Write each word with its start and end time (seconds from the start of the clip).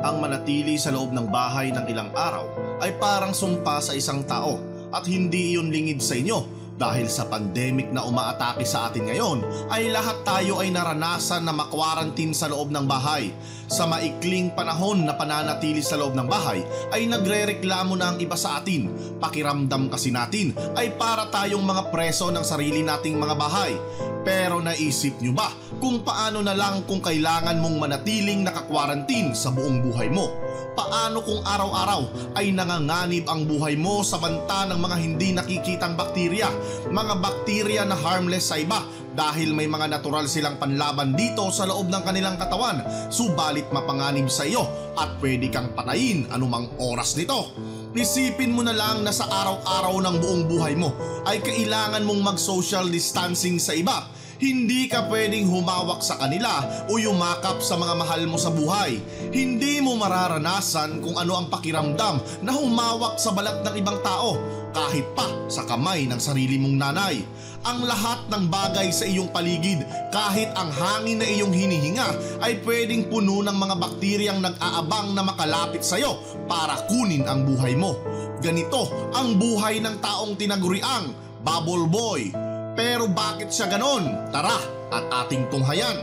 Ang 0.00 0.16
manatili 0.24 0.80
sa 0.80 0.88
loob 0.88 1.12
ng 1.12 1.28
bahay 1.28 1.68
ng 1.76 1.84
ilang 1.92 2.08
araw 2.16 2.48
ay 2.80 2.96
parang 2.96 3.36
sumpa 3.36 3.84
sa 3.84 3.92
isang 3.92 4.24
tao 4.24 4.56
at 4.88 5.04
hindi 5.04 5.52
iyon 5.52 5.68
lingid 5.68 6.00
sa 6.00 6.16
inyo 6.16 6.59
dahil 6.80 7.12
sa 7.12 7.28
pandemic 7.28 7.92
na 7.92 8.08
umaatake 8.08 8.64
sa 8.64 8.88
atin 8.88 9.04
ngayon 9.04 9.44
ay 9.68 9.92
lahat 9.92 10.24
tayo 10.24 10.64
ay 10.64 10.72
naranasan 10.72 11.44
na 11.44 11.52
makwarantin 11.52 12.32
sa 12.32 12.48
loob 12.48 12.72
ng 12.72 12.88
bahay. 12.88 13.28
Sa 13.68 13.84
maikling 13.84 14.56
panahon 14.56 15.04
na 15.04 15.12
pananatili 15.12 15.84
sa 15.84 16.00
loob 16.00 16.16
ng 16.16 16.24
bahay 16.24 16.64
ay 16.96 17.04
nagrereklamo 17.04 17.92
na 18.00 18.16
ang 18.16 18.18
iba 18.18 18.34
sa 18.34 18.64
atin. 18.64 18.88
Pakiramdam 19.20 19.92
kasi 19.92 20.08
natin 20.08 20.56
ay 20.72 20.96
para 20.96 21.28
tayong 21.28 21.62
mga 21.62 21.92
preso 21.92 22.32
ng 22.32 22.42
sarili 22.42 22.80
nating 22.80 23.20
mga 23.20 23.36
bahay. 23.36 23.76
Pero 24.24 24.60
naisip 24.64 25.20
nyo 25.20 25.36
ba 25.36 25.52
kung 25.80 26.00
paano 26.00 26.44
na 26.44 26.52
lang 26.56 26.84
kung 26.84 27.00
kailangan 27.00 27.56
mong 27.60 27.76
manatiling 27.76 28.44
nakakwarantin 28.44 29.36
sa 29.36 29.52
buong 29.52 29.84
buhay 29.84 30.08
mo? 30.12 30.28
Paano 30.76 31.24
kung 31.24 31.40
araw-araw 31.44 32.34
ay 32.36 32.52
nanganganib 32.52 33.26
ang 33.26 33.48
buhay 33.48 33.74
mo 33.76 34.04
sa 34.06 34.20
banta 34.20 34.68
ng 34.68 34.78
mga 34.80 34.96
hindi 34.96 35.28
nakikitang 35.34 35.96
bakterya? 35.96 36.48
Mga 36.90 37.14
bakterya 37.22 37.82
na 37.86 37.94
harmless 37.94 38.50
sa 38.50 38.58
iba 38.58 38.82
dahil 39.14 39.52
may 39.52 39.66
mga 39.66 39.90
natural 39.90 40.30
silang 40.30 40.56
panlaban 40.56 41.18
dito 41.18 41.50
sa 41.50 41.66
loob 41.66 41.90
ng 41.90 42.02
kanilang 42.06 42.38
katawan 42.38 42.80
subalit 43.10 43.66
mapanganib 43.74 44.30
sa 44.30 44.46
iyo 44.46 44.64
at 44.94 45.18
pwede 45.18 45.50
kang 45.50 45.74
patayin 45.74 46.30
anumang 46.30 46.70
oras 46.78 47.18
nito. 47.18 47.52
Isipin 47.90 48.54
mo 48.54 48.62
na 48.62 48.70
lang 48.70 49.02
na 49.02 49.10
sa 49.10 49.26
araw-araw 49.26 49.98
ng 49.98 50.16
buong 50.22 50.44
buhay 50.46 50.74
mo 50.78 50.94
ay 51.26 51.42
kailangan 51.42 52.06
mong 52.06 52.34
mag-social 52.34 52.86
distancing 52.86 53.58
sa 53.58 53.74
iba 53.74 54.06
hindi 54.40 54.88
ka 54.88 55.04
pwedeng 55.12 55.52
humawak 55.52 56.00
sa 56.00 56.16
kanila 56.16 56.64
o 56.88 56.96
yumakap 56.96 57.60
sa 57.60 57.76
mga 57.76 57.92
mahal 57.92 58.24
mo 58.24 58.40
sa 58.40 58.48
buhay. 58.48 58.96
Hindi 59.28 59.84
mo 59.84 60.00
mararanasan 60.00 61.04
kung 61.04 61.20
ano 61.20 61.36
ang 61.36 61.52
pakiramdam 61.52 62.40
na 62.40 62.56
humawak 62.56 63.20
sa 63.20 63.36
balat 63.36 63.60
ng 63.60 63.74
ibang 63.76 64.00
tao 64.00 64.40
kahit 64.70 65.06
pa 65.18 65.26
sa 65.50 65.66
kamay 65.66 66.06
ng 66.06 66.20
sarili 66.20 66.56
mong 66.58 66.76
nanay. 66.78 67.22
Ang 67.60 67.84
lahat 67.84 68.24
ng 68.32 68.48
bagay 68.48 68.88
sa 68.88 69.04
iyong 69.04 69.28
paligid 69.28 69.84
kahit 70.08 70.48
ang 70.56 70.72
hangin 70.72 71.20
na 71.20 71.28
iyong 71.28 71.52
hinihinga 71.52 72.40
ay 72.40 72.62
pwedeng 72.64 73.10
puno 73.12 73.44
ng 73.44 73.56
mga 73.56 73.74
bakteryang 73.76 74.40
nag-aabang 74.40 75.12
na 75.12 75.22
makalapit 75.26 75.84
sa 75.84 76.00
iyo 76.00 76.16
para 76.48 76.88
kunin 76.88 77.28
ang 77.28 77.44
buhay 77.44 77.76
mo. 77.76 78.00
Ganito 78.40 79.12
ang 79.12 79.36
buhay 79.36 79.84
ng 79.84 80.00
taong 80.00 80.40
tinaguriang 80.40 81.12
Bubble 81.44 81.84
Boy 81.90 82.50
pero 82.80 83.10
bakit 83.10 83.50
siya 83.50 83.68
ganon? 83.68 84.32
Tara 84.32 84.56
at 84.88 85.04
ating 85.26 85.50
tunghayan. 85.50 86.00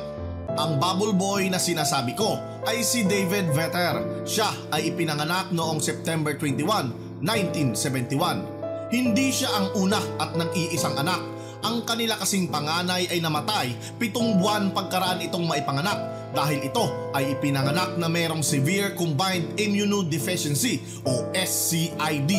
Ang 0.57 0.81
bubble 0.81 1.13
boy 1.13 1.49
na 1.53 1.61
sinasabi 1.61 2.17
ko 2.17 2.37
ay 2.65 2.81
si 2.81 3.05
David 3.05 3.53
Vetter. 3.53 4.25
Siya 4.25 4.49
ay 4.73 4.93
ipinanganak 4.93 5.53
noong 5.53 5.81
September 5.81 6.33
21, 6.33 7.21
1971. 7.21 8.56
Hindi 8.87 9.35
siya 9.35 9.51
ang 9.51 9.67
una 9.75 9.99
at 10.15 10.31
nag-iisang 10.39 10.95
anak. 10.95 11.19
Ang 11.67 11.83
kanila 11.83 12.15
kasing 12.15 12.47
panganay 12.47 13.11
ay 13.11 13.19
namatay 13.19 13.75
pitong 13.99 14.39
buwan 14.39 14.71
pagkaraan 14.71 15.19
itong 15.27 15.43
maipanganak 15.43 16.31
dahil 16.31 16.63
ito 16.63 17.11
ay 17.11 17.35
ipinanganak 17.35 17.99
na 17.99 18.07
merong 18.07 18.39
Severe 18.39 18.95
Combined 18.95 19.59
Immunodeficiency 19.59 21.03
o 21.03 21.27
SCID. 21.35 22.31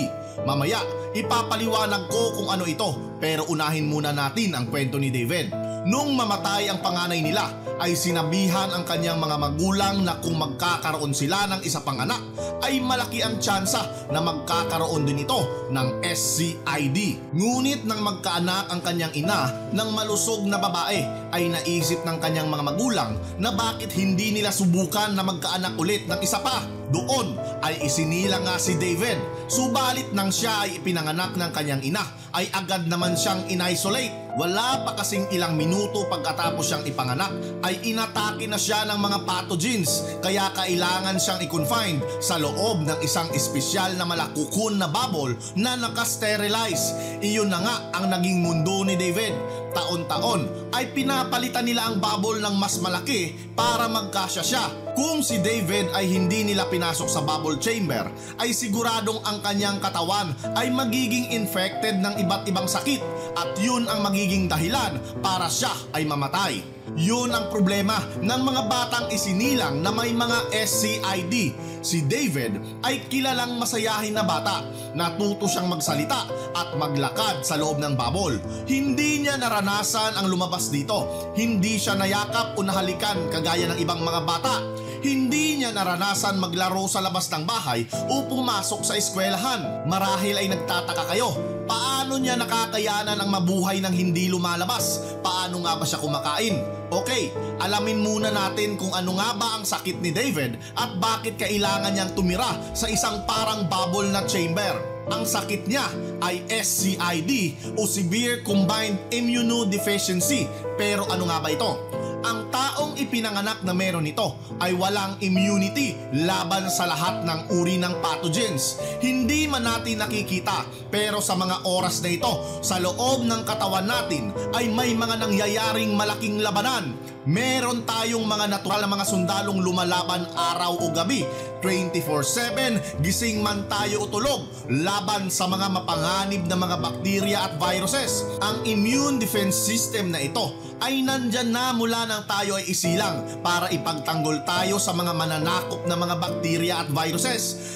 Mamaya, 0.48 0.80
ipapaliwanag 1.12 2.08
ko 2.08 2.41
kung 2.41 2.48
ano 2.48 2.64
ito 2.64 3.20
pero 3.20 3.44
unahin 3.52 3.84
muna 3.84 4.16
natin 4.16 4.56
ang 4.56 4.72
kwento 4.72 4.96
ni 4.96 5.12
David. 5.12 5.67
Nung 5.86 6.18
mamatay 6.18 6.66
ang 6.66 6.82
panganay 6.82 7.22
nila 7.22 7.46
ay 7.78 7.94
sinabihan 7.94 8.74
ang 8.74 8.82
kanyang 8.82 9.22
mga 9.22 9.36
magulang 9.38 10.02
na 10.02 10.18
kung 10.18 10.34
magkakaroon 10.34 11.14
sila 11.14 11.46
ng 11.46 11.60
isa 11.62 11.78
pang 11.86 12.02
anak 12.02 12.18
ay 12.66 12.82
malaki 12.82 13.22
ang 13.22 13.38
tsansa 13.38 14.10
na 14.10 14.18
magkakaroon 14.18 15.06
din 15.06 15.22
ito 15.22 15.70
ng 15.70 16.02
SCID. 16.02 16.98
Ngunit 17.36 17.86
nang 17.86 18.02
magkaanak 18.02 18.74
ang 18.74 18.80
kanyang 18.82 19.14
ina 19.14 19.70
ng 19.70 19.91
malusog 19.94 20.42
na 20.50 20.58
babae 20.58 21.28
ay 21.33 21.53
naisip 21.53 22.00
ng 22.05 22.19
kanyang 22.21 22.49
mga 22.49 22.65
magulang 22.65 23.12
na 23.37 23.53
bakit 23.53 23.93
hindi 23.93 24.33
nila 24.33 24.53
subukan 24.53 25.12
na 25.12 25.25
magkaanak 25.25 25.77
ulit 25.77 26.09
ng 26.09 26.21
isa 26.25 26.41
pa. 26.41 26.65
Doon 26.89 27.37
ay 27.61 27.84
isinila 27.84 28.41
nga 28.41 28.56
si 28.56 28.81
David. 28.81 29.21
Subalit 29.49 30.09
nang 30.16 30.33
siya 30.33 30.65
ay 30.65 30.81
ipinanganak 30.81 31.37
ng 31.37 31.50
kanyang 31.53 31.84
ina 31.84 32.00
ay 32.33 32.49
agad 32.53 32.89
naman 32.89 33.16
siyang 33.16 33.44
in-isolate. 33.49 34.12
Wala 34.39 34.87
pa 34.87 34.94
kasing 34.94 35.34
ilang 35.34 35.59
minuto 35.59 36.06
pagkatapos 36.06 36.62
siyang 36.62 36.87
ipanganak 36.87 37.33
ay 37.66 37.83
inatake 37.91 38.47
na 38.47 38.55
siya 38.55 38.87
ng 38.87 39.00
mga 39.00 39.19
pathogens 39.27 40.06
kaya 40.22 40.47
kailangan 40.55 41.19
siyang 41.19 41.43
i-confine 41.43 41.99
sa 42.22 42.39
loob 42.39 42.87
ng 42.87 42.99
isang 43.03 43.27
espesyal 43.34 43.99
na 43.99 44.06
malakukun 44.06 44.78
na 44.78 44.87
bubble 44.87 45.34
na 45.59 45.75
nakasterilize. 45.75 47.19
Iyon 47.19 47.50
na 47.50 47.60
nga 47.60 47.77
ang 47.99 48.15
naging 48.15 48.39
mundo 48.39 48.87
ni 48.87 48.95
David. 48.95 49.34
Taon-taon 49.72 50.72
ay 50.72 50.92
pinapalitan 50.96 51.64
nila 51.64 51.88
ang 51.88 52.00
bubble 52.00 52.40
ng 52.40 52.54
mas 52.56 52.80
malaki 52.80 53.36
para 53.52 53.88
magkasya 53.88 54.42
siya. 54.44 54.64
Kung 54.98 55.22
si 55.22 55.38
David 55.38 55.94
ay 55.94 56.10
hindi 56.10 56.42
nila 56.42 56.66
pinasok 56.66 57.06
sa 57.06 57.22
bubble 57.22 57.60
chamber, 57.62 58.10
ay 58.42 58.50
siguradong 58.50 59.22
ang 59.22 59.38
kanyang 59.44 59.78
katawan 59.78 60.34
ay 60.58 60.74
magiging 60.74 61.30
infected 61.30 62.02
ng 62.02 62.18
iba't 62.18 62.48
ibang 62.50 62.66
sakit 62.66 62.98
at 63.37 63.56
yun 63.61 63.84
ang 63.91 64.00
magiging 64.05 64.47
dahilan 64.47 64.97
para 65.21 65.50
siya 65.50 65.72
ay 65.93 66.06
mamatay. 66.06 66.78
Yun 66.97 67.28
ang 67.34 67.53
problema 67.53 68.00
ng 68.22 68.41
mga 68.41 68.62
batang 68.65 69.06
isinilang 69.12 69.84
na 69.84 69.93
may 69.93 70.15
mga 70.16 70.49
SCID. 70.55 71.53
Si 71.84 72.05
David 72.09 72.83
ay 72.83 73.06
kilalang 73.06 73.61
masayahin 73.61 74.16
na 74.16 74.25
bata. 74.25 74.65
Natuto 74.97 75.47
siyang 75.47 75.69
magsalita 75.69 76.27
at 76.56 76.75
maglakad 76.75 77.44
sa 77.44 77.61
loob 77.61 77.78
ng 77.78 77.94
bubble. 77.94 78.41
Hindi 78.65 79.22
niya 79.22 79.37
naranasan 79.37 80.16
ang 80.16 80.27
lumabas 80.27 80.72
dito. 80.72 81.31
Hindi 81.37 81.77
siya 81.77 81.95
nayakap 81.95 82.56
o 82.56 82.65
nahalikan 82.65 83.28
kagaya 83.28 83.69
ng 83.69 83.78
ibang 83.78 84.00
mga 84.00 84.21
bata. 84.25 84.56
Hindi 84.99 85.62
niya 85.62 85.71
naranasan 85.71 86.43
maglaro 86.43 86.91
sa 86.91 86.99
labas 86.99 87.31
ng 87.31 87.47
bahay 87.47 87.87
o 88.10 88.27
pumasok 88.27 88.83
sa 88.83 88.99
eskwelahan. 88.99 89.87
Marahil 89.87 90.34
ay 90.34 90.50
nagtataka 90.50 91.15
kayo, 91.15 91.57
paano 91.68 92.16
niya 92.16 92.40
nakakayanan 92.40 93.20
ang 93.20 93.30
mabuhay 93.30 93.84
ng 93.84 93.92
hindi 93.92 94.32
lumalabas? 94.32 95.04
Paano 95.20 95.62
nga 95.62 95.76
ba 95.76 95.84
siya 95.84 96.00
kumakain? 96.00 96.56
Okay, 96.88 97.28
alamin 97.60 98.00
muna 98.00 98.32
natin 98.32 98.80
kung 98.80 98.96
ano 98.96 99.20
nga 99.20 99.36
ba 99.36 99.60
ang 99.60 99.64
sakit 99.68 100.00
ni 100.00 100.08
David 100.08 100.56
at 100.72 100.96
bakit 100.96 101.36
kailangan 101.36 101.92
niyang 101.92 102.16
tumira 102.16 102.56
sa 102.72 102.88
isang 102.88 103.28
parang 103.28 103.68
bubble 103.68 104.08
na 104.08 104.24
chamber. 104.24 104.80
Ang 105.12 105.28
sakit 105.28 105.68
niya 105.68 105.84
ay 106.24 106.44
SCID 106.48 107.60
o 107.76 107.84
Severe 107.84 108.40
Combined 108.40 108.96
Immunodeficiency. 109.12 110.48
Pero 110.80 111.04
ano 111.12 111.28
nga 111.28 111.40
ba 111.44 111.52
ito? 111.52 111.97
Ang 112.26 112.50
taong 112.50 112.98
ipinanganak 112.98 113.62
na 113.62 113.70
meron 113.70 114.02
nito 114.02 114.34
ay 114.58 114.74
walang 114.74 115.14
immunity 115.22 115.94
laban 116.26 116.66
sa 116.66 116.90
lahat 116.90 117.22
ng 117.22 117.54
uri 117.54 117.78
ng 117.78 117.94
pathogens. 118.02 118.80
Hindi 118.98 119.46
man 119.46 119.66
natin 119.66 120.02
nakikita 120.02 120.66
pero 120.90 121.22
sa 121.22 121.38
mga 121.38 121.68
oras 121.68 122.02
na 122.02 122.10
ito 122.10 122.32
sa 122.64 122.82
loob 122.82 123.22
ng 123.22 123.42
katawan 123.46 123.86
natin 123.86 124.34
ay 124.56 124.66
may 124.72 124.96
mga 124.96 125.20
nangyayaring 125.22 125.94
malaking 125.94 126.42
labanan. 126.42 126.96
Meron 127.28 127.84
tayong 127.84 128.24
mga 128.24 128.48
natural 128.48 128.80
na 128.80 128.88
mga 128.88 129.04
sundalong 129.04 129.60
lumalaban 129.60 130.24
araw 130.32 130.80
o 130.80 130.88
gabi 130.96 131.28
24-7, 131.60 133.02
gising 133.02 133.42
man 133.42 133.66
tayo 133.66 134.06
o 134.06 134.08
tulog, 134.08 134.46
laban 134.70 135.28
sa 135.28 135.44
mga 135.50 135.66
mapanganib 135.68 136.46
na 136.46 136.56
mga 136.56 136.76
bakterya 136.80 137.38
at 137.50 137.52
viruses. 137.60 138.24
Ang 138.40 138.64
immune 138.64 139.20
defense 139.20 139.58
system 139.58 140.14
na 140.14 140.22
ito 140.22 140.54
ay 140.78 141.03
nandyan 141.03 141.50
na 141.50 141.75
mula 141.75 142.06
nang 142.06 142.25
tayo 142.27 142.55
ay 142.55 142.71
isilang 142.71 143.43
para 143.43 143.66
ipagtanggol 143.75 144.43
tayo 144.47 144.78
sa 144.78 144.94
mga 144.94 145.11
mananakop 145.11 145.83
na 145.91 145.99
mga 145.99 146.15
bakterya 146.22 146.75
at 146.87 146.89
viruses. 146.91 147.75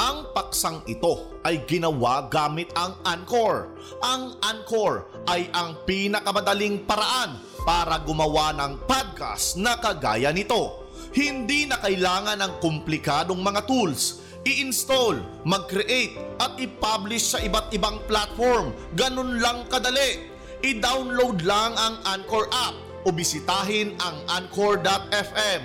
Ang 0.00 0.32
paksang 0.32 0.80
ito 0.88 1.36
ay 1.44 1.68
ginawa 1.68 2.26
gamit 2.32 2.72
ang 2.72 2.96
Anchor. 3.04 3.68
Ang 4.00 4.40
Anchor 4.40 5.06
ay 5.28 5.52
ang 5.52 5.84
pinakamadaling 5.84 6.88
paraan 6.88 7.36
para 7.62 8.00
gumawa 8.00 8.50
ng 8.56 8.88
podcast 8.88 9.60
na 9.60 9.76
kagaya 9.76 10.32
nito. 10.32 10.88
Hindi 11.12 11.68
na 11.68 11.76
kailangan 11.76 12.40
ng 12.40 12.52
komplikadong 12.64 13.38
mga 13.38 13.68
tools. 13.68 14.21
I-install, 14.42 15.22
mag-create 15.46 16.18
at 16.42 16.58
i-publish 16.58 17.34
sa 17.34 17.38
iba't 17.38 17.70
ibang 17.70 18.02
platform. 18.10 18.74
Ganun 18.98 19.38
lang 19.38 19.70
kadali. 19.70 20.26
I-download 20.62 21.46
lang 21.46 21.74
ang 21.78 22.02
Anchor 22.06 22.50
app 22.50 22.74
o 23.06 23.10
bisitahin 23.10 23.94
ang 24.02 24.18
anchor.fm. 24.30 25.62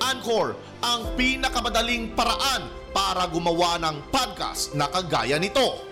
Anchor, 0.00 0.56
ang 0.84 1.08
pinakamadaling 1.16 2.12
paraan 2.12 2.68
para 2.92 3.28
gumawa 3.28 3.76
ng 3.80 3.96
podcast 4.12 4.72
na 4.76 4.88
kagaya 4.88 5.36
nito. 5.36 5.84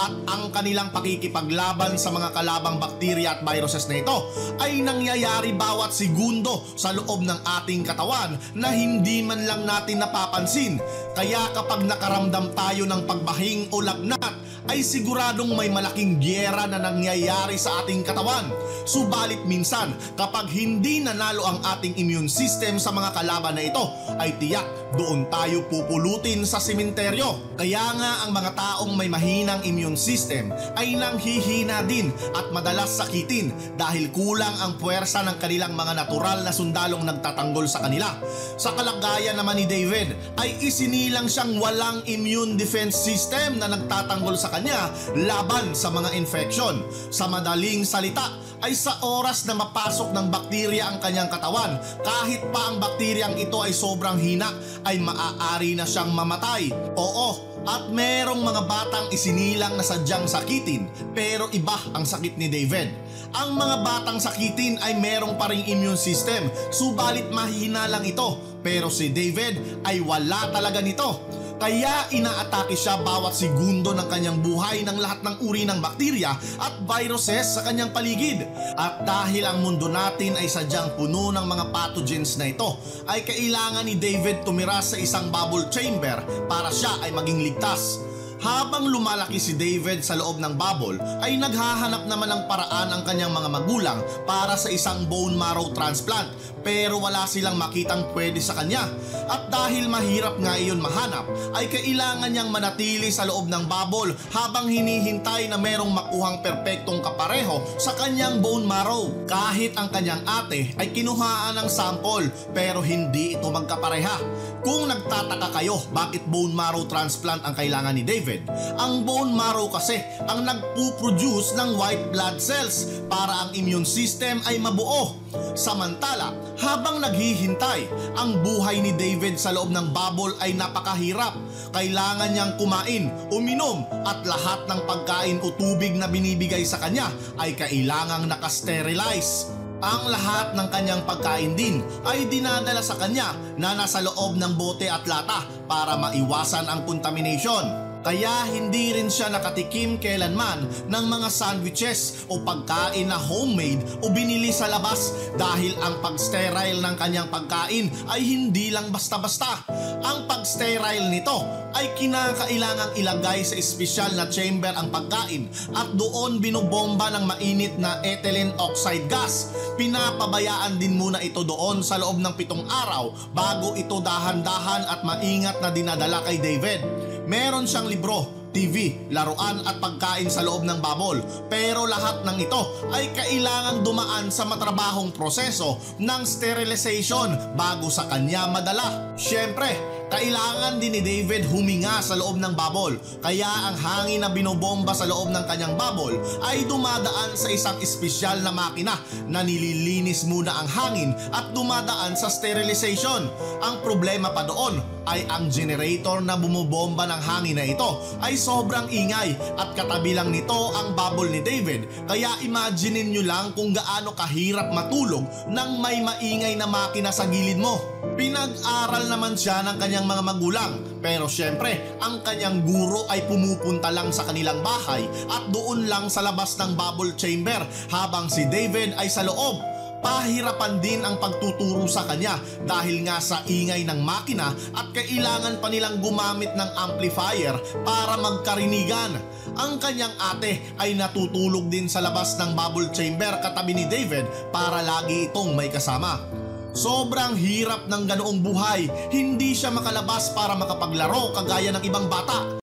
At 0.00 0.12
ang 0.32 0.48
kanilang 0.48 0.88
pakikipaglaban 0.96 2.00
sa 2.00 2.08
mga 2.08 2.32
kalabang 2.32 2.80
bakterya 2.80 3.36
at 3.36 3.40
viruses 3.44 3.84
na 3.84 4.00
ito 4.00 4.16
ay 4.56 4.80
nangyayari 4.80 5.52
bawat 5.52 5.92
segundo 5.92 6.64
sa 6.76 6.96
loob 6.96 7.20
ng 7.20 7.40
ating 7.60 7.84
katawan 7.84 8.40
na 8.56 8.72
hindi 8.72 9.20
man 9.20 9.44
lang 9.44 9.68
natin 9.68 10.00
napapansin. 10.00 10.80
Kaya 11.12 11.52
kapag 11.52 11.84
nakaramdam 11.84 12.56
tayo 12.56 12.88
ng 12.88 13.02
pagbahing 13.04 13.68
o 13.72 13.84
lagnat, 13.84 14.34
ay 14.68 14.84
siguradong 14.84 15.56
may 15.56 15.72
malaking 15.72 16.20
gyera 16.20 16.68
na 16.68 16.76
nangyayari 16.76 17.56
sa 17.56 17.80
ating 17.80 18.04
katawan. 18.04 18.52
Subalit 18.84 19.42
minsan, 19.48 19.96
kapag 20.14 20.52
hindi 20.52 21.00
nanalo 21.00 21.42
ang 21.48 21.58
ating 21.76 21.96
immune 21.96 22.28
system 22.28 22.76
sa 22.76 22.92
mga 22.92 23.16
kalaban 23.16 23.56
na 23.56 23.64
ito, 23.64 23.84
ay 24.20 24.36
tiyak 24.36 24.68
doon 24.98 25.26
tayo 25.30 25.62
pupulutin 25.70 26.42
sa 26.42 26.58
simenteryo. 26.58 27.54
Kaya 27.54 27.84
nga 27.94 28.26
ang 28.26 28.34
mga 28.34 28.50
taong 28.56 28.92
may 28.98 29.06
mahinang 29.06 29.62
immune 29.62 29.94
system 29.94 30.50
ay 30.74 30.98
nanghihina 30.98 31.84
din 31.86 32.10
at 32.34 32.50
madalas 32.50 32.98
sakitin 32.98 33.54
dahil 33.78 34.10
kulang 34.10 34.54
ang 34.58 34.74
puwersa 34.80 35.22
ng 35.26 35.36
kanilang 35.38 35.76
mga 35.76 35.94
natural 35.94 36.42
na 36.42 36.50
sundalong 36.50 37.06
nagtatanggol 37.06 37.70
sa 37.70 37.86
kanila. 37.86 38.18
Sa 38.58 38.74
kalagayan 38.74 39.38
naman 39.38 39.62
ni 39.62 39.66
David 39.68 40.16
ay 40.40 40.58
isinilang 40.58 41.30
siyang 41.30 41.60
walang 41.62 42.02
immune 42.10 42.58
defense 42.58 42.98
system 42.98 43.62
na 43.62 43.70
nagtatanggol 43.70 44.34
sa 44.34 44.50
kanya 44.50 44.90
laban 45.14 45.76
sa 45.76 45.92
mga 45.92 46.16
infection. 46.18 46.82
Sa 47.14 47.30
madaling 47.30 47.86
salita, 47.86 48.34
ay 48.60 48.72
sa 48.76 49.00
oras 49.00 49.48
na 49.48 49.56
mapasok 49.56 50.12
ng 50.12 50.26
bakterya 50.28 50.88
ang 50.88 51.00
kanyang 51.00 51.32
katawan, 51.32 51.80
kahit 52.04 52.44
pa 52.52 52.72
ang 52.72 52.76
bakteryang 52.76 53.36
ito 53.40 53.56
ay 53.60 53.72
sobrang 53.72 54.20
hina, 54.20 54.52
ay 54.84 55.00
maaari 55.00 55.76
na 55.76 55.88
siyang 55.88 56.12
mamatay. 56.12 56.68
Oo, 56.96 57.50
at 57.68 57.92
merong 57.92 58.40
mga 58.40 58.62
batang 58.64 59.06
isinilang 59.12 59.76
na 59.76 59.84
sadyang 59.84 60.24
sakitin, 60.24 60.88
pero 61.12 61.48
iba 61.52 61.76
ang 61.92 62.08
sakit 62.08 62.40
ni 62.40 62.48
David. 62.48 62.88
Ang 63.30 63.54
mga 63.54 63.76
batang 63.86 64.18
sakitin 64.18 64.80
ay 64.82 64.98
merong 64.98 65.38
pa 65.38 65.52
ring 65.52 65.62
immune 65.68 66.00
system, 66.00 66.50
subalit 66.74 67.30
mahina 67.30 67.86
lang 67.86 68.02
ito. 68.02 68.58
Pero 68.60 68.90
si 68.90 69.14
David 69.14 69.84
ay 69.86 70.02
wala 70.02 70.50
talaga 70.50 70.82
nito. 70.82 71.39
Kaya 71.60 72.08
inaatake 72.08 72.72
siya 72.72 73.04
bawat 73.04 73.36
segundo 73.36 73.92
ng 73.92 74.08
kanyang 74.08 74.40
buhay 74.40 74.80
ng 74.80 74.96
lahat 74.96 75.20
ng 75.20 75.44
uri 75.44 75.68
ng 75.68 75.76
bakterya 75.76 76.32
at 76.56 76.74
viruses 76.88 77.60
sa 77.60 77.60
kanyang 77.68 77.92
paligid. 77.92 78.48
At 78.80 79.04
dahil 79.04 79.44
ang 79.44 79.60
mundo 79.60 79.92
natin 79.92 80.40
ay 80.40 80.48
sadyang 80.48 80.96
puno 80.96 81.28
ng 81.28 81.44
mga 81.44 81.68
pathogens 81.68 82.40
na 82.40 82.48
ito, 82.48 82.80
ay 83.04 83.28
kailangan 83.28 83.84
ni 83.84 84.00
David 84.00 84.40
tumira 84.40 84.80
sa 84.80 84.96
isang 84.96 85.28
bubble 85.28 85.68
chamber 85.68 86.24
para 86.48 86.72
siya 86.72 86.96
ay 87.04 87.12
maging 87.12 87.44
ligtas. 87.44 88.09
Habang 88.40 88.88
lumalaki 88.88 89.36
si 89.36 89.52
David 89.52 90.00
sa 90.00 90.16
loob 90.16 90.40
ng 90.40 90.56
bubble 90.56 90.96
ay 91.20 91.36
naghahanap 91.36 92.08
naman 92.08 92.32
ng 92.32 92.42
paraan 92.48 92.88
ang 92.88 93.02
kanyang 93.04 93.36
mga 93.36 93.48
magulang 93.52 94.00
para 94.24 94.56
sa 94.56 94.72
isang 94.72 95.04
bone 95.12 95.36
marrow 95.36 95.68
transplant 95.76 96.32
pero 96.64 97.00
wala 97.00 97.24
silang 97.24 97.56
makitang 97.56 98.12
pwede 98.16 98.40
sa 98.40 98.56
kanya. 98.56 98.88
At 99.28 99.52
dahil 99.52 99.88
mahirap 99.88 100.40
nga 100.40 100.56
iyon 100.56 100.80
mahanap 100.80 101.28
ay 101.56 101.68
kailangan 101.68 102.32
niyang 102.32 102.48
manatili 102.52 103.12
sa 103.12 103.28
loob 103.28 103.48
ng 103.48 103.64
bubble 103.68 104.16
habang 104.32 104.68
hinihintay 104.68 105.48
na 105.48 105.60
merong 105.60 105.92
makuhang 105.92 106.40
perpektong 106.40 107.04
kapareho 107.04 107.60
sa 107.76 107.92
kanyang 107.96 108.40
bone 108.40 108.64
marrow. 108.64 109.12
Kahit 109.28 109.76
ang 109.76 109.92
kanyang 109.92 110.24
ate 110.24 110.72
ay 110.80 110.92
kinuhaan 110.96 111.60
ng 111.60 111.68
sample 111.68 112.28
pero 112.56 112.80
hindi 112.80 113.36
ito 113.36 113.52
magkapareha. 113.52 114.16
Kung 114.60 114.88
nagtataka 114.92 115.60
kayo 115.60 115.80
bakit 115.92 116.24
bone 116.28 116.52
marrow 116.52 116.84
transplant 116.84 117.40
ang 117.44 117.56
kailangan 117.56 117.96
ni 117.96 118.04
David, 118.04 118.29
ang 118.78 119.02
bone 119.02 119.34
marrow 119.34 119.66
kasi 119.66 119.98
ang 120.30 120.46
nagpuproduce 120.46 121.58
ng 121.58 121.74
white 121.74 122.14
blood 122.14 122.38
cells 122.38 123.02
para 123.10 123.46
ang 123.46 123.50
immune 123.58 123.88
system 123.88 124.38
ay 124.46 124.62
mabuo. 124.62 125.18
Samantala, 125.54 126.34
habang 126.58 127.02
naghihintay, 127.02 127.86
ang 128.18 128.42
buhay 128.42 128.82
ni 128.82 128.94
David 128.94 129.38
sa 129.38 129.54
loob 129.54 129.70
ng 129.70 129.90
bubble 129.90 130.34
ay 130.42 130.54
napakahirap. 130.54 131.34
Kailangan 131.70 132.30
niyang 132.34 132.54
kumain, 132.58 133.10
uminom 133.30 133.86
at 134.06 134.26
lahat 134.26 134.66
ng 134.66 134.80
pagkain 134.86 135.38
o 135.42 135.54
tubig 135.54 135.94
na 135.94 136.10
binibigay 136.10 136.66
sa 136.66 136.82
kanya 136.82 137.10
ay 137.38 137.54
kailangang 137.54 138.26
nakasterilize. 138.26 139.50
Ang 139.80 140.12
lahat 140.12 140.52
ng 140.52 140.68
kanyang 140.68 141.02
pagkain 141.08 141.56
din 141.56 141.80
ay 142.04 142.28
dinadala 142.28 142.84
sa 142.84 143.00
kanya 143.00 143.32
na 143.56 143.72
nasa 143.72 144.04
loob 144.04 144.36
ng 144.36 144.52
bote 144.52 144.84
at 144.84 145.08
lata 145.08 145.48
para 145.64 145.96
maiwasan 145.96 146.68
ang 146.68 146.84
contamination. 146.84 147.89
Kaya 148.00 148.48
hindi 148.48 148.96
rin 148.96 149.12
siya 149.12 149.28
nakatikim 149.28 150.00
kailanman 150.00 150.64
ng 150.88 151.04
mga 151.04 151.28
sandwiches 151.28 152.24
o 152.32 152.40
pagkain 152.40 153.12
na 153.12 153.20
homemade 153.20 153.84
o 154.00 154.08
binili 154.08 154.48
sa 154.48 154.72
labas 154.72 155.12
dahil 155.36 155.76
ang 155.84 156.00
pag-sterile 156.00 156.80
ng 156.80 156.94
kanyang 156.96 157.28
pagkain 157.28 157.92
ay 158.08 158.20
hindi 158.24 158.72
lang 158.72 158.88
basta-basta. 158.88 159.68
Ang 160.00 160.24
pag-sterile 160.24 161.12
nito 161.12 161.44
ay 161.76 161.92
kinakailangang 161.94 162.96
ilagay 162.98 163.44
sa 163.44 163.54
espesyal 163.54 164.10
na 164.16 164.26
chamber 164.32 164.72
ang 164.74 164.88
pagkain 164.88 165.52
at 165.76 165.92
doon 165.94 166.40
binobomba 166.40 167.12
ng 167.14 167.24
mainit 167.28 167.76
na 167.76 168.00
ethylene 168.00 168.56
oxide 168.56 169.06
gas. 169.12 169.52
Pinapabayaan 169.76 170.80
din 170.80 170.96
muna 170.96 171.20
ito 171.20 171.44
doon 171.44 171.84
sa 171.84 172.00
loob 172.00 172.16
ng 172.16 172.34
pitong 172.34 172.64
araw 172.64 173.12
bago 173.36 173.76
ito 173.76 174.00
dahan-dahan 174.00 174.88
at 174.88 175.00
maingat 175.04 175.60
na 175.60 175.68
dinadala 175.68 176.24
kay 176.24 176.40
David. 176.40 177.09
Meron 177.30 177.62
siyang 177.62 177.86
libro, 177.86 178.50
TV, 178.50 179.06
laruan 179.14 179.62
at 179.62 179.78
pagkain 179.78 180.26
sa 180.26 180.42
loob 180.42 180.66
ng 180.66 180.82
bubble. 180.82 181.22
Pero 181.46 181.86
lahat 181.86 182.26
ng 182.26 182.42
ito 182.42 182.90
ay 182.90 183.14
kailangang 183.14 183.86
dumaan 183.86 184.34
sa 184.34 184.42
matrabahong 184.50 185.14
proseso 185.14 185.78
ng 186.02 186.26
sterilization 186.26 187.54
bago 187.54 187.86
sa 187.86 188.10
kanya 188.10 188.50
madala. 188.50 189.14
Siyempre, 189.14 189.70
kailangan 190.10 190.82
din 190.82 190.98
ni 190.98 191.00
David 191.00 191.46
huminga 191.46 192.02
sa 192.02 192.18
loob 192.18 192.42
ng 192.42 192.52
bubble. 192.58 192.98
Kaya 193.22 193.46
ang 193.46 193.78
hangin 193.78 194.26
na 194.26 194.30
binobomba 194.34 194.90
sa 194.90 195.06
loob 195.06 195.30
ng 195.30 195.46
kanyang 195.46 195.78
bubble 195.78 196.18
ay 196.44 196.66
dumadaan 196.66 197.38
sa 197.38 197.48
isang 197.48 197.78
espesyal 197.78 198.42
na 198.42 198.50
makina 198.50 198.98
na 199.30 199.46
nililinis 199.46 200.26
muna 200.26 200.50
ang 200.50 200.68
hangin 200.68 201.14
at 201.30 201.54
dumadaan 201.54 202.18
sa 202.18 202.26
sterilization. 202.26 203.30
Ang 203.62 203.80
problema 203.86 204.34
pa 204.34 204.42
doon 204.44 204.82
ay 205.08 205.26
ang 205.26 205.48
generator 205.48 206.20
na 206.20 206.36
bumobomba 206.36 207.08
ng 207.08 207.22
hangin 207.24 207.56
na 207.58 207.64
ito 207.64 207.98
ay 208.20 208.36
sobrang 208.38 208.86
ingay 208.92 209.34
at 209.56 209.72
katabi 209.74 210.12
lang 210.12 210.30
nito 210.30 210.74
ang 210.76 210.92
bubble 210.92 211.30
ni 211.30 211.40
David. 211.40 212.06
Kaya 212.06 212.38
imaginein 212.44 213.10
nyo 213.10 213.22
lang 213.24 213.56
kung 213.56 213.72
gaano 213.72 214.12
kahirap 214.14 214.70
matulog 214.74 215.24
nang 215.50 215.82
may 215.82 215.98
maingay 216.02 216.54
na 216.54 216.68
makina 216.68 217.10
sa 217.10 217.26
gilid 217.26 217.58
mo. 217.58 217.80
Pinag-aral 218.14 219.08
naman 219.08 219.34
siya 219.34 219.64
ng 219.64 219.76
kanyang 219.80 219.99
mga 220.06 220.22
magulang 220.24 220.72
pero 221.00 221.26
syempre 221.26 221.96
ang 222.00 222.20
kanyang 222.20 222.62
guro 222.64 223.08
ay 223.08 223.24
pumupunta 223.24 223.88
lang 223.88 224.12
sa 224.12 224.28
kanilang 224.28 224.60
bahay 224.60 225.04
at 225.32 225.48
doon 225.50 225.88
lang 225.88 226.06
sa 226.12 226.20
labas 226.20 226.56
ng 226.60 226.76
bubble 226.76 227.16
chamber 227.16 227.60
habang 227.90 228.28
si 228.28 228.46
David 228.46 228.94
ay 229.00 229.08
sa 229.08 229.24
loob 229.24 229.80
pahirapan 230.00 230.80
din 230.80 231.00
ang 231.04 231.20
pagtuturo 231.20 231.84
sa 231.84 232.08
kanya 232.08 232.40
dahil 232.64 233.04
nga 233.04 233.20
sa 233.20 233.44
ingay 233.44 233.84
ng 233.84 234.00
makina 234.00 234.52
at 234.72 234.92
kailangan 234.96 235.60
pa 235.60 235.68
nilang 235.68 236.00
gumamit 236.00 236.50
ng 236.56 236.70
amplifier 236.76 237.54
para 237.84 238.16
magkarinigan. 238.16 239.12
Ang 239.60 239.76
kanyang 239.76 240.16
ate 240.16 240.76
ay 240.80 240.96
natutulog 240.96 241.68
din 241.68 241.86
sa 241.86 242.00
labas 242.00 242.36
ng 242.40 242.56
bubble 242.56 242.88
chamber 242.96 243.40
katabi 243.44 243.76
ni 243.76 243.84
David 243.86 244.24
para 244.50 244.80
lagi 244.80 245.28
itong 245.28 245.52
may 245.52 245.68
kasama. 245.68 246.39
Sobrang 246.70 247.34
hirap 247.34 247.90
ng 247.90 248.02
ganoong 248.06 248.40
buhay, 248.40 248.86
hindi 249.10 249.52
siya 249.52 249.74
makalabas 249.74 250.30
para 250.32 250.54
makapaglaro 250.54 251.34
kagaya 251.34 251.74
ng 251.74 251.84
ibang 251.84 252.06
bata 252.06 252.60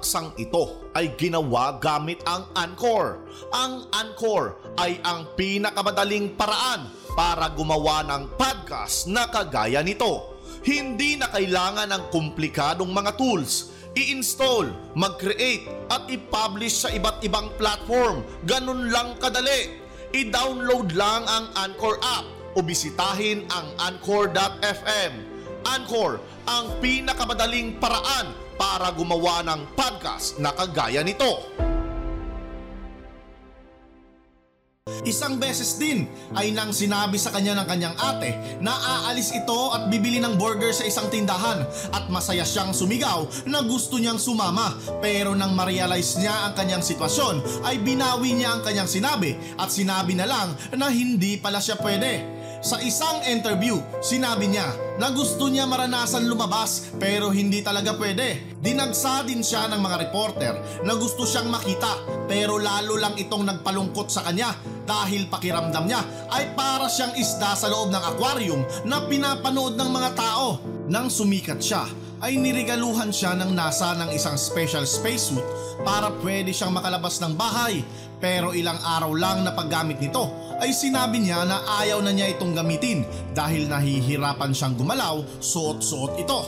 paksang 0.00 0.32
ito 0.40 0.90
ay 0.96 1.12
ginawa 1.20 1.76
gamit 1.76 2.24
ang 2.24 2.48
Anchor. 2.56 3.20
Ang 3.52 3.84
Anchor 3.92 4.56
ay 4.80 4.96
ang 5.04 5.28
pinakamadaling 5.36 6.40
paraan 6.40 6.88
para 7.12 7.52
gumawa 7.52 8.00
ng 8.08 8.32
podcast 8.38 9.06
na 9.06 9.28
kagaya 9.28 9.84
nito. 9.84 10.40
Hindi 10.64 11.20
na 11.20 11.28
kailangan 11.28 11.92
ng 11.92 12.02
komplikadong 12.08 12.88
mga 12.88 13.18
tools. 13.20 13.76
I-install, 13.92 14.94
mag-create 14.96 15.66
at 15.90 16.08
i-publish 16.08 16.86
sa 16.86 16.88
iba't 16.94 17.20
ibang 17.26 17.52
platform. 17.60 18.22
Ganun 18.46 18.88
lang 18.88 19.18
kadali. 19.18 19.79
I-download 20.10 20.98
lang 20.98 21.22
ang 21.30 21.54
Anchor 21.54 21.94
app 22.02 22.26
o 22.58 22.66
bisitahin 22.66 23.46
ang 23.46 23.70
anchor.fm. 23.78 25.12
Anchor, 25.62 26.18
ang 26.50 26.74
pinakamadaling 26.82 27.78
paraan 27.78 28.34
para 28.58 28.90
gumawa 28.90 29.46
ng 29.46 29.70
podcast 29.78 30.42
na 30.42 30.50
kagaya 30.50 31.06
nito. 31.06 31.69
Isang 35.06 35.36
beses 35.40 35.76
din 35.78 36.08
ay 36.34 36.52
nang 36.52 36.74
sinabi 36.74 37.16
sa 37.16 37.30
kanya 37.32 37.56
ng 37.60 37.66
kanyang 37.66 37.96
ate 37.96 38.60
na 38.60 38.72
aalis 38.74 39.32
ito 39.32 39.72
at 39.74 39.88
bibili 39.92 40.18
ng 40.18 40.36
burger 40.36 40.74
sa 40.74 40.86
isang 40.86 41.08
tindahan 41.08 41.62
at 41.94 42.04
masaya 42.12 42.44
siyang 42.44 42.74
sumigaw 42.74 43.24
na 43.46 43.62
gusto 43.64 43.96
niyang 43.96 44.18
sumama 44.18 44.74
pero 44.98 45.32
nang 45.36 45.52
ma-realize 45.54 46.18
niya 46.20 46.50
ang 46.50 46.54
kanyang 46.56 46.84
sitwasyon 46.84 47.66
ay 47.68 47.78
binawi 47.80 48.36
niya 48.36 48.58
ang 48.58 48.62
kanyang 48.66 48.90
sinabi 48.90 49.36
at 49.56 49.68
sinabi 49.68 50.16
na 50.16 50.26
lang 50.26 50.48
na 50.74 50.88
hindi 50.90 51.36
pala 51.36 51.62
siya 51.62 51.78
pwede. 51.78 52.39
Sa 52.60 52.76
isang 52.84 53.24
interview, 53.24 53.80
sinabi 54.04 54.52
niya 54.52 54.68
na 55.00 55.08
gusto 55.08 55.48
niya 55.48 55.64
maranasan 55.64 56.28
lumabas 56.28 56.92
pero 57.00 57.32
hindi 57.32 57.64
talaga 57.64 57.96
pwede. 57.96 58.52
Dinagsa 58.60 59.24
din 59.24 59.40
siya 59.40 59.64
ng 59.72 59.80
mga 59.80 59.96
reporter 59.96 60.84
na 60.84 60.92
gusto 60.92 61.24
siyang 61.24 61.48
makita 61.48 62.04
pero 62.28 62.60
lalo 62.60 63.00
lang 63.00 63.16
itong 63.16 63.48
nagpalungkot 63.48 64.12
sa 64.12 64.28
kanya 64.28 64.52
dahil 64.84 65.32
pakiramdam 65.32 65.88
niya 65.88 66.04
ay 66.36 66.52
para 66.52 66.84
siyang 66.92 67.16
isda 67.16 67.56
sa 67.56 67.72
loob 67.72 67.88
ng 67.96 68.04
aquarium 68.12 68.60
na 68.84 69.08
pinapanood 69.08 69.80
ng 69.80 69.88
mga 69.88 70.10
tao. 70.20 70.60
Nang 70.84 71.08
sumikat 71.08 71.64
siya, 71.64 71.88
ay 72.20 72.36
nirigaluhan 72.36 73.08
siya 73.08 73.32
ng 73.40 73.56
NASA 73.56 73.96
ng 73.96 74.12
isang 74.12 74.36
special 74.36 74.84
spacesuit 74.84 75.44
para 75.80 76.12
pwede 76.20 76.52
siyang 76.52 76.76
makalabas 76.76 77.16
ng 77.24 77.32
bahay. 77.32 77.80
Pero 78.20 78.52
ilang 78.52 78.76
araw 78.76 79.16
lang 79.16 79.42
na 79.42 79.56
paggamit 79.56 79.96
nito 79.96 80.28
ay 80.60 80.76
sinabi 80.76 81.24
niya 81.24 81.48
na 81.48 81.64
ayaw 81.80 82.04
na 82.04 82.12
niya 82.12 82.28
itong 82.36 82.52
gamitin 82.52 83.02
dahil 83.32 83.64
nahihirapan 83.64 84.52
siyang 84.52 84.76
gumalaw 84.76 85.24
suot-suot 85.40 86.20
ito. 86.20 86.40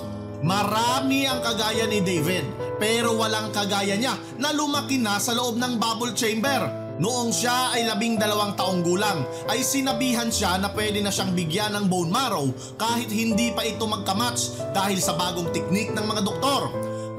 Marami 0.44 1.24
ang 1.24 1.40
kagaya 1.40 1.88
ni 1.88 2.04
David 2.04 2.76
pero 2.76 3.16
walang 3.16 3.54
kagaya 3.54 3.96
niya 3.96 4.12
na 4.36 4.52
lumaki 4.52 5.00
na 5.00 5.16
sa 5.16 5.32
loob 5.32 5.56
ng 5.56 5.80
bubble 5.80 6.12
chamber. 6.12 6.82
Noong 7.00 7.32
siya 7.32 7.72
ay 7.72 7.88
labing 7.88 8.20
dalawang 8.20 8.52
taong 8.52 8.84
gulang 8.84 9.24
ay 9.48 9.64
sinabihan 9.64 10.28
siya 10.28 10.60
na 10.60 10.68
pwede 10.76 11.00
na 11.00 11.08
siyang 11.08 11.32
bigyan 11.32 11.72
ng 11.72 11.86
bone 11.88 12.12
marrow 12.12 12.52
kahit 12.76 13.08
hindi 13.08 13.48
pa 13.56 13.64
ito 13.64 13.88
magkamatch 13.88 14.74
dahil 14.76 15.00
sa 15.00 15.16
bagong 15.16 15.48
teknik 15.56 15.96
ng 15.96 16.04
mga 16.04 16.20
doktor. 16.20 16.68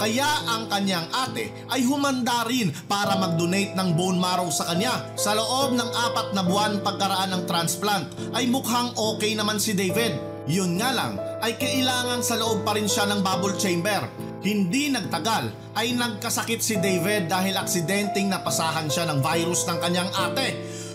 Kaya 0.03 0.43
ang 0.51 0.67
kanyang 0.67 1.07
ate 1.15 1.47
ay 1.71 1.87
humanda 1.87 2.43
rin 2.43 2.75
para 2.91 3.15
mag-donate 3.15 3.71
ng 3.71 3.95
bone 3.95 4.19
marrow 4.19 4.51
sa 4.51 4.67
kanya. 4.67 5.15
Sa 5.15 5.31
loob 5.31 5.79
ng 5.79 5.89
apat 5.95 6.35
na 6.35 6.43
buwan 6.43 6.83
pagkaraan 6.83 7.31
ng 7.31 7.43
transplant 7.47 8.11
ay 8.35 8.51
mukhang 8.51 8.91
okay 8.99 9.31
naman 9.31 9.63
si 9.63 9.71
David. 9.71 10.19
Yun 10.43 10.75
nga 10.75 10.91
lang 10.91 11.15
ay 11.39 11.55
kailangan 11.55 12.19
sa 12.19 12.35
loob 12.35 12.67
pa 12.67 12.75
rin 12.75 12.83
siya 12.83 13.07
ng 13.15 13.23
bubble 13.23 13.55
chamber. 13.55 14.03
Hindi 14.43 14.91
nagtagal 14.91 15.71
ay 15.79 15.95
nagkasakit 15.95 16.59
si 16.59 16.83
David 16.83 17.31
dahil 17.31 17.55
aksidenteng 17.55 18.27
napasahan 18.27 18.91
siya 18.91 19.07
ng 19.07 19.23
virus 19.23 19.63
ng 19.71 19.79
kanyang 19.79 20.11
ate. 20.19 20.51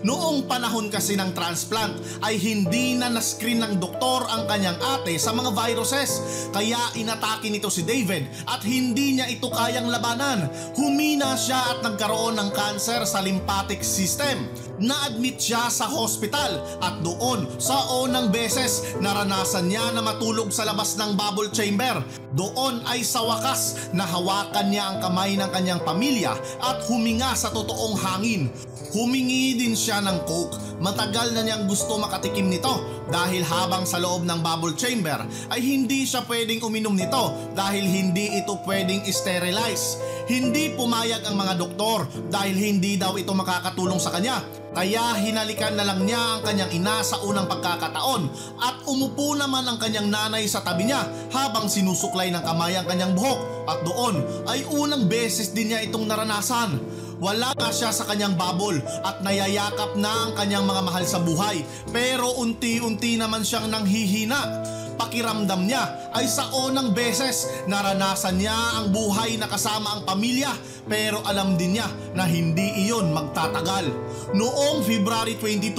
Noong 0.07 0.47
panahon 0.47 0.87
kasi 0.93 1.19
ng 1.19 1.35
transplant 1.35 1.99
ay 2.23 2.39
hindi 2.39 2.95
na 2.95 3.11
na-screen 3.11 3.59
ng 3.63 3.83
doktor 3.83 4.27
ang 4.31 4.47
kanyang 4.47 4.79
ate 4.79 5.19
sa 5.19 5.35
mga 5.35 5.51
viruses 5.51 6.23
kaya 6.55 6.79
inatake 6.95 7.51
nito 7.51 7.67
si 7.67 7.83
David 7.83 8.31
at 8.47 8.63
hindi 8.63 9.19
niya 9.19 9.27
ito 9.27 9.51
kayang 9.51 9.91
labanan. 9.91 10.47
Humina 10.79 11.35
siya 11.35 11.75
at 11.75 11.79
nagkaroon 11.83 12.39
ng 12.39 12.51
cancer 12.55 13.03
sa 13.03 13.19
lymphatic 13.19 13.83
system. 13.83 14.47
Na-admit 14.79 15.43
siya 15.43 15.67
sa 15.67 15.91
hospital 15.91 16.63
at 16.79 17.03
doon 17.03 17.51
sa 17.59 17.83
unang 18.07 18.31
beses 18.31 18.95
naranasan 19.03 19.67
niya 19.67 19.91
na 19.91 20.03
matulog 20.03 20.55
sa 20.55 20.63
labas 20.63 20.95
ng 20.95 21.19
bubble 21.19 21.51
chamber. 21.51 21.99
Doon 22.39 22.87
ay 22.87 23.03
sa 23.03 23.27
wakas 23.27 23.91
nahawakan 23.91 24.71
niya 24.71 24.85
ang 24.87 24.97
kamay 25.03 25.35
ng 25.35 25.51
kanyang 25.51 25.83
pamilya 25.83 26.39
at 26.63 26.79
huminga 26.87 27.35
sa 27.35 27.51
totoong 27.51 27.99
hangin. 27.99 28.55
Humingi 28.95 29.59
din 29.59 29.75
siya 29.75 30.01
ng 30.01 30.25
coke. 30.25 30.57
Matagal 30.79 31.35
na 31.35 31.43
niyang 31.43 31.67
gusto 31.67 31.99
makatikim 31.99 32.47
nito 32.47 32.71
dahil 33.11 33.43
habang 33.43 33.83
sa 33.83 33.99
loob 33.99 34.23
ng 34.23 34.41
bubble 34.41 34.79
chamber 34.79 35.19
ay 35.51 35.59
hindi 35.59 36.07
siya 36.07 36.23
pwedeng 36.25 36.63
uminom 36.63 36.95
nito 36.95 37.35
dahil 37.59 37.83
hindi 37.83 38.39
ito 38.39 38.55
pwedeng 38.63 39.03
sterilize. 39.11 39.99
Hindi 40.29 40.77
pumayag 40.77 41.25
ang 41.25 41.41
mga 41.41 41.57
doktor 41.57 42.05
dahil 42.29 42.53
hindi 42.53 43.01
daw 43.01 43.17
ito 43.17 43.33
makakatulong 43.33 43.97
sa 43.97 44.13
kanya. 44.13 44.45
Kaya 44.77 45.17
hinalikan 45.17 45.73
na 45.73 45.89
lang 45.89 46.05
niya 46.05 46.21
ang 46.21 46.43
kanyang 46.45 46.69
ina 46.77 47.01
sa 47.01 47.25
unang 47.25 47.49
pagkakataon 47.49 48.29
at 48.61 48.85
umupo 48.85 49.33
naman 49.33 49.65
ang 49.65 49.81
kanyang 49.81 50.13
nanay 50.13 50.45
sa 50.45 50.61
tabi 50.61 50.85
niya 50.85 51.01
habang 51.33 51.67
sinusuklay 51.67 52.29
ng 52.29 52.45
kamay 52.45 52.77
ang 52.77 52.85
kanyang 52.85 53.17
buhok 53.17 53.41
at 53.73 53.81
doon 53.89 54.21
ay 54.53 54.69
unang 54.69 55.09
beses 55.09 55.57
din 55.57 55.73
niya 55.73 55.81
itong 55.89 56.05
naranasan. 56.05 56.77
Wala 57.19 57.51
ka 57.57 57.73
siya 57.75 57.91
sa 57.91 58.07
kanyang 58.07 58.39
bubble 58.39 58.79
at 59.03 59.25
nayayakap 59.25 59.99
na 59.99 60.29
ang 60.29 60.33
kanyang 60.39 60.69
mga 60.69 60.83
mahal 60.87 61.05
sa 61.09 61.19
buhay 61.19 61.65
pero 61.91 62.37
unti-unti 62.39 63.17
naman 63.17 63.43
siyang 63.43 63.73
nanghihina. 63.73 64.77
Pakiramdam 64.99 65.65
niya 65.65 66.11
ay 66.11 66.27
sa 66.27 66.51
unang 66.67 66.91
beses 66.91 67.47
naranasan 67.71 68.43
niya 68.43 68.83
ang 68.83 68.91
buhay 68.91 69.39
na 69.39 69.47
kasama 69.47 69.95
ang 69.95 70.03
pamilya 70.03 70.51
pero 70.91 71.23
alam 71.23 71.55
din 71.55 71.79
niya 71.79 71.87
na 72.17 72.25
hindi 72.27 72.89
iyon 72.89 73.13
magtatagal. 73.15 73.93
Noong 74.35 74.83
February 74.83 75.37
22, 75.37 75.77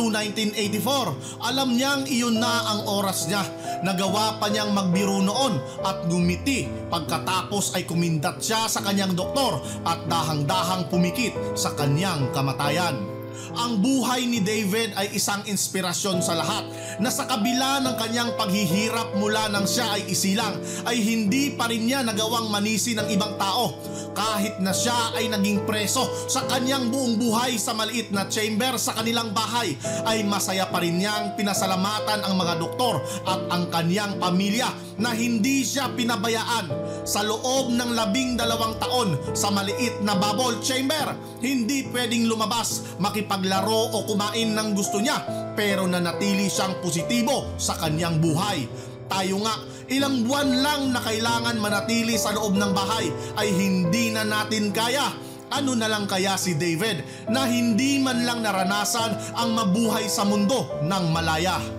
1984, 0.55 1.43
alam 1.43 1.75
niyang 1.75 2.05
iyon 2.07 2.37
na 2.37 2.71
ang 2.71 2.81
oras 2.87 3.27
niya. 3.27 3.43
Nagawa 3.83 4.37
pa 4.37 4.47
niyang 4.47 4.71
magbiro 4.71 5.19
noon 5.19 5.59
at 5.83 6.05
gumiti 6.07 6.69
pagkatapos 6.87 7.75
ay 7.75 7.83
kumindat 7.89 8.39
siya 8.39 8.69
sa 8.69 8.85
kanyang 8.85 9.17
doktor 9.17 9.59
at 9.83 10.05
dahang-dahang 10.05 10.87
pumikit 10.87 11.33
sa 11.57 11.73
kanyang 11.73 12.29
kamatayan. 12.31 13.18
Ang 13.57 13.81
buhay 13.81 14.25
ni 14.29 14.39
David 14.43 14.93
ay 14.95 15.17
isang 15.17 15.41
inspirasyon 15.45 16.21
sa 16.21 16.37
lahat 16.37 16.67
na 17.01 17.09
sa 17.09 17.25
kabila 17.25 17.81
ng 17.81 17.95
kanyang 17.97 18.31
paghihirap 18.35 19.17
mula 19.17 19.49
nang 19.49 19.65
siya 19.65 19.97
ay 19.97 20.09
isilang 20.11 20.59
ay 20.85 20.99
hindi 20.99 21.55
pa 21.55 21.71
rin 21.71 21.87
niya 21.87 22.05
nagawang 22.05 22.51
manisi 22.51 22.93
ng 22.93 23.07
ibang 23.09 23.35
tao 23.39 23.73
kahit 24.13 24.59
na 24.59 24.75
siya 24.75 25.15
ay 25.15 25.31
naging 25.31 25.63
preso 25.63 26.05
sa 26.27 26.43
kanyang 26.49 26.91
buong 26.91 27.15
buhay 27.15 27.55
sa 27.55 27.71
maliit 27.71 28.11
na 28.11 28.27
chamber 28.27 28.75
sa 28.75 28.97
kanilang 28.99 29.31
bahay 29.31 29.73
ay 30.05 30.27
masaya 30.27 30.67
pa 30.67 30.83
rin 30.83 30.99
niyang 30.99 31.33
pinasalamatan 31.39 32.25
ang 32.25 32.35
mga 32.35 32.59
doktor 32.59 32.99
at 33.25 33.41
ang 33.49 33.71
kanyang 33.71 34.19
pamilya 34.19 34.69
na 34.99 35.15
hindi 35.15 35.63
siya 35.63 35.87
pinabayaan 35.95 36.67
sa 37.07 37.23
loob 37.23 37.71
ng 37.71 37.95
labing 37.95 38.35
dalawang 38.35 38.75
taon 38.77 39.15
sa 39.31 39.47
maliit 39.49 40.03
na 40.03 40.13
bubble 40.19 40.59
chamber. 40.59 41.15
Hindi 41.39 41.87
pwedeng 41.95 42.27
lumabas, 42.27 42.99
makipaglaro 43.29 43.93
o 43.93 43.97
kumain 44.09 44.57
ng 44.57 44.73
gusto 44.73 44.97
niya 44.97 45.21
pero 45.53 45.85
nanatili 45.85 46.49
siyang 46.49 46.81
positibo 46.81 47.53
sa 47.61 47.77
kanyang 47.77 48.17
buhay. 48.17 48.65
Tayo 49.05 49.37
nga, 49.45 49.53
ilang 49.93 50.25
buwan 50.25 50.49
lang 50.49 50.81
na 50.93 51.01
kailangan 51.01 51.61
manatili 51.61 52.17
sa 52.17 52.33
loob 52.33 52.57
ng 52.57 52.73
bahay 52.73 53.13
ay 53.37 53.53
hindi 53.53 54.09
na 54.09 54.25
natin 54.25 54.73
kaya. 54.73 55.13
Ano 55.49 55.73
na 55.73 55.89
lang 55.89 56.05
kaya 56.05 56.37
si 56.37 56.57
David 56.57 57.29
na 57.29 57.45
hindi 57.49 57.97
man 57.97 58.21
lang 58.21 58.45
naranasan 58.45 59.33
ang 59.33 59.57
mabuhay 59.57 60.05
sa 60.05 60.21
mundo 60.21 60.77
ng 60.85 61.05
malaya? 61.09 61.78